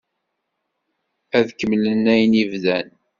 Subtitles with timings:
[1.37, 2.87] Ad kemmlen ayen i d-bdan?